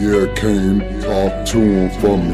[0.00, 2.32] Yeah, came talk to him for me.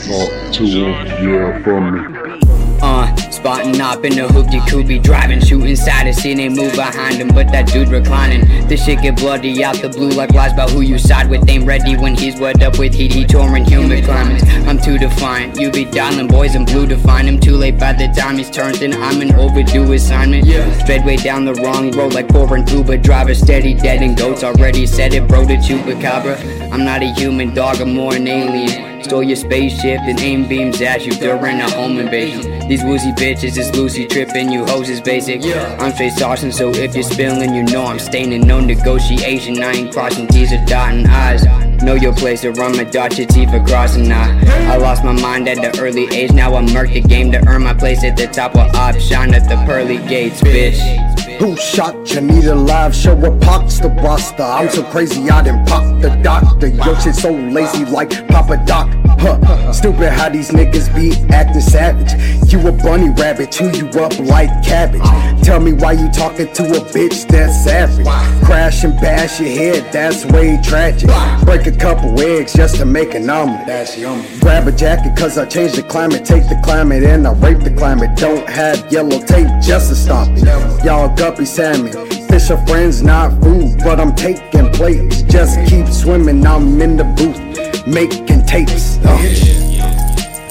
[0.00, 0.92] Talk to him,
[1.28, 2.78] yeah, for me.
[2.80, 7.16] Uh, spotting up in the hoopty coopy, driving, shooting side to see they move behind
[7.16, 8.66] him, but that dude reclining.
[8.66, 11.46] This shit get bloody out the blue like lies about who you side with.
[11.50, 14.41] Ain't ready when he's wet up with heat, he touring humid climates.
[14.82, 17.38] Too defiant, you be dialing boys in blue to find him.
[17.38, 20.44] Too late by the time he's turned, then I'm an overdue assignment.
[20.80, 24.86] Straight way down the wrong road like foreign Uber driver, steady dead and goats already
[24.86, 26.70] said it, bro, the chupacabra.
[26.72, 29.04] I'm not a human dog, I'm more an alien.
[29.04, 32.68] Stole your spaceship, and aim beams at you during a home invasion.
[32.68, 35.44] These woozy bitches is loosey tripping, you hoes is basic.
[35.80, 38.46] I'm straight saucing, so if you're spilling, you know I'm staining.
[38.46, 41.61] No negotiation, I ain't crossing T's or dotting I's.
[41.82, 44.38] Know your place to run my dot your teeth for crossing now.
[44.70, 47.64] I lost my mind at the early age, now I murk the game to earn
[47.64, 48.72] my place at the top of.
[49.02, 51.21] Shine at the pearly gates, bitch.
[51.38, 52.20] Who shot you?
[52.20, 54.42] Need a live show with Pox the roster.
[54.42, 56.68] I'm so crazy I didn't pop the doctor.
[56.68, 58.88] Yo shit so lazy like Papa Doc.
[59.20, 59.72] Huh.
[59.72, 62.12] Stupid how these niggas be acting savage.
[62.52, 65.02] You a bunny rabbit, chew you up like cabbage.
[65.44, 68.06] Tell me why you talking to a bitch that's savage.
[68.44, 71.08] Crash and bash your head, that's way tragic.
[71.44, 73.66] Break a couple eggs just to make an omelet.
[73.66, 74.26] That's yummy.
[74.40, 76.24] Grab a jacket cause I changed the climate.
[76.24, 78.16] Take the climate and I rape the climate.
[78.16, 80.84] Don't have yellow tape just to stop it.
[80.84, 81.92] Y'all guppy salmon.
[82.26, 85.22] Fish are friends, not food, but I'm taking plates.
[85.22, 88.98] Just keep swimming, I'm in the booth, making tapes.
[89.04, 90.01] Uh.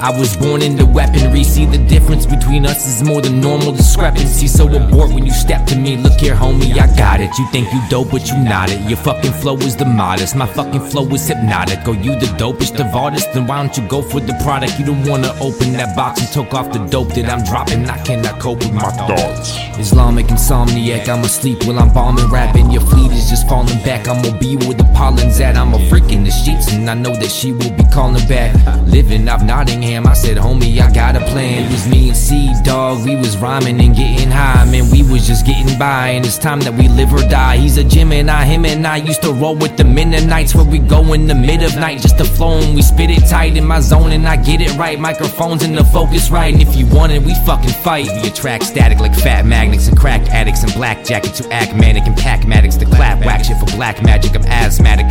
[0.02, 1.44] I was born into weaponry.
[1.44, 4.48] See the difference between us is more than normal discrepancy.
[4.48, 5.96] So abort when you step to me.
[5.96, 7.30] Look here, homie, I got it.
[7.38, 8.80] You think you dope, but you not it.
[8.90, 10.34] Your fucking flow is the modest.
[10.34, 11.86] My fucking flow is hypnotic.
[11.86, 13.32] Oh, you the dopest of artists?
[13.32, 14.76] Then why don't you go for the product?
[14.76, 17.88] You don't wanna open that box and took off the dope that I'm dropping.
[17.88, 19.56] I cannot cope with my thoughts.
[19.78, 21.08] Islamic insomniac.
[21.08, 22.72] I'm asleep while I'm bombing, rapping.
[22.72, 24.08] Your fleet is just falling back.
[24.08, 25.56] I'm gonna be where the pollen's at.
[25.56, 28.52] I'm a freak in the sheets, and I know that she will be calling back.
[28.92, 30.06] Living off Nottingham.
[30.06, 31.64] I said, homie, I got a plan.
[31.64, 33.06] It was me and C, dog.
[33.06, 34.90] We was rhyming and getting high, man.
[34.90, 37.56] We was just getting by, and it's time that we live or die.
[37.56, 41.14] He's a Gemini, him and I used to roll with the Mennonites where we go
[41.14, 43.80] in the mid of night just to flow and we spit it tight in my
[43.80, 45.00] zone and I get it right.
[45.00, 48.08] Microphones in the focus right, and if you want it, we fucking fight.
[48.22, 52.04] We attract static like fat magnets and crack addicts and black jackets who act manic
[52.04, 54.34] and pack matics to clap whack shit for black magic.
[54.34, 55.01] I'm asthmatic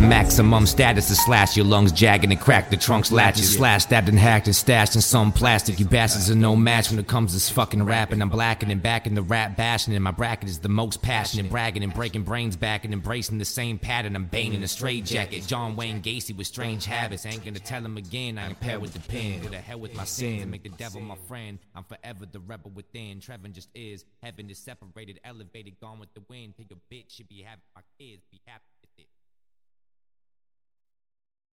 [0.00, 3.12] as hazmat is the maximum status to slash your lungs jagging and crack the trunks
[3.12, 5.78] latches slash stabbed and hacked and stashed in some plastic.
[5.78, 8.22] You bastards are no match when it comes to this fucking rapping.
[8.22, 11.82] I'm blacking and backing the rap bashing, and my bracket is the most passionate, bragging
[11.82, 14.16] and breaking brains back and embracing the same pattern.
[14.16, 15.46] I'm baning a straight jacket.
[15.46, 17.26] John Wayne Gacy with strange habits.
[17.26, 18.38] Ain't gonna tell him again.
[18.38, 19.40] I compare with the pen.
[19.50, 20.50] To hell with my sin.
[20.50, 21.58] Make the devil my friend.
[21.74, 23.20] I'm forever the rebel within.
[23.20, 24.04] Trevin just is.
[24.22, 26.54] Heaven is separated, elevated, gone with the wind.
[26.56, 28.22] Take a bitch, should be having my kids.
[28.30, 28.64] Be happy.